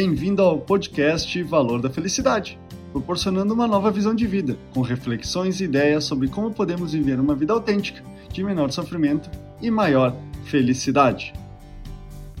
[0.00, 2.56] Bem-vindo ao podcast Valor da Felicidade,
[2.92, 7.34] proporcionando uma nova visão de vida, com reflexões e ideias sobre como podemos viver uma
[7.34, 8.00] vida autêntica,
[8.32, 9.28] de menor sofrimento
[9.60, 10.14] e maior
[10.44, 11.32] felicidade.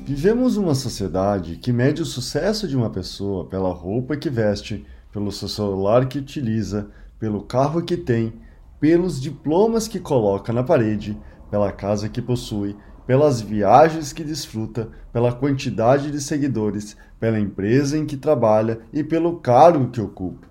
[0.06, 5.32] Vivemos uma sociedade que mede o sucesso de uma pessoa pela roupa que veste, pelo
[5.32, 6.88] seu celular que utiliza,
[7.18, 8.34] pelo carro que tem,
[8.78, 11.18] pelos diplomas que coloca na parede,
[11.50, 12.76] pela casa que possui,
[13.08, 19.40] pelas viagens que desfruta, pela quantidade de seguidores, pela empresa em que trabalha e pelo
[19.40, 20.46] cargo que ocupa.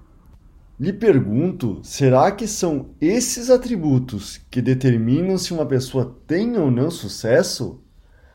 [0.79, 6.89] Lhe pergunto: será que são esses atributos que determinam se uma pessoa tem ou não
[6.89, 7.79] sucesso?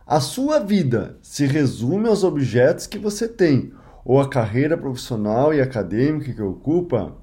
[0.07, 3.73] A sua vida se resume aos objetos que você tem
[4.05, 7.17] ou a carreira profissional e acadêmica que ocupa?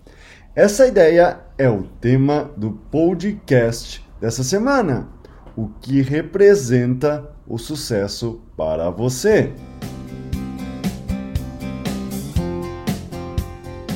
[0.53, 5.18] Essa ideia é o tema do podcast dessa semana.
[5.55, 9.53] O que representa o sucesso para você?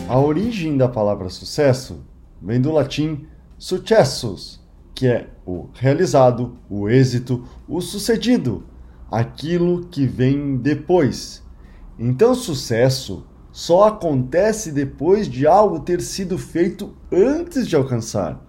[0.09, 2.06] A origem da palavra sucesso
[2.42, 3.26] vem do latim
[3.58, 4.62] successus,
[4.94, 8.66] que é o realizado, o êxito, o sucedido
[9.14, 11.44] aquilo que vem depois.
[12.00, 18.44] Então, sucesso só acontece depois de algo ter sido feito antes de alcançar.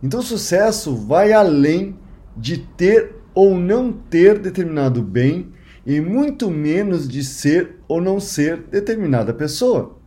[0.00, 1.98] Então, sucesso vai além
[2.36, 5.52] de ter ou não ter determinado bem
[5.84, 9.98] e muito menos de ser ou não ser determinada pessoa.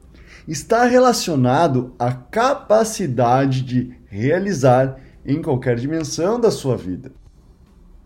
[0.48, 7.12] Está relacionado à capacidade de realizar em qualquer dimensão da sua vida.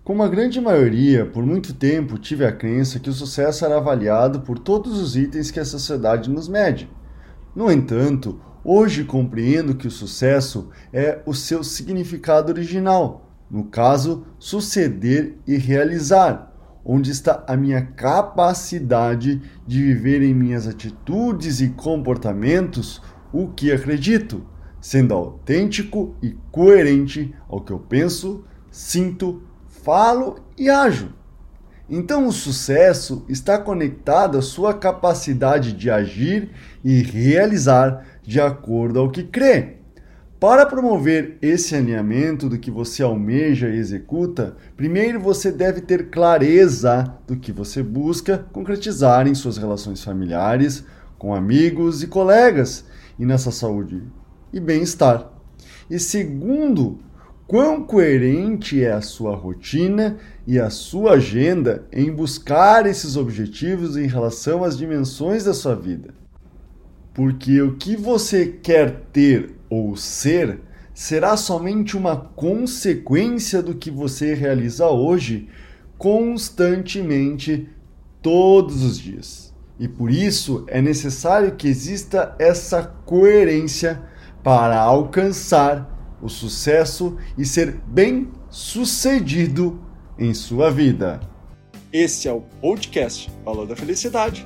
[0.04, 4.40] Como a grande maioria, por muito tempo tive a crença que o sucesso era avaliado
[4.42, 6.90] por todos os itens que a sociedade nos mede.
[7.56, 15.38] No entanto, hoje compreendo que o sucesso é o seu significado original, no caso, suceder
[15.48, 16.54] e realizar,
[16.86, 23.02] onde está a minha capacidade de viver em minhas atitudes e comportamentos
[23.34, 24.46] o que acredito,
[24.80, 31.14] sendo autêntico e coerente ao que eu penso, sinto falo e ajo.
[31.90, 36.52] Então, o sucesso está conectado à sua capacidade de agir
[36.84, 39.79] e realizar de acordo ao que crê.
[40.40, 47.14] Para promover esse alinhamento do que você almeja e executa, primeiro você deve ter clareza
[47.28, 50.86] do que você busca concretizar em suas relações familiares,
[51.18, 52.86] com amigos e colegas
[53.20, 54.02] e nessa saúde
[54.54, 55.30] e bem-estar.
[55.90, 57.00] E segundo,
[57.46, 60.16] quão coerente é a sua rotina
[60.48, 66.14] e a sua agenda em buscar esses objetivos em relação às dimensões da sua vida.
[67.14, 70.60] Porque o que você quer ter ou ser
[70.94, 75.48] será somente uma consequência do que você realiza hoje
[75.98, 77.70] constantemente
[78.22, 79.54] todos os dias.
[79.80, 84.02] E por isso é necessário que exista essa coerência
[84.44, 89.80] para alcançar o sucesso e ser bem sucedido
[90.18, 91.22] em sua vida.
[91.94, 94.46] Esse é o podcast Valor da Felicidade.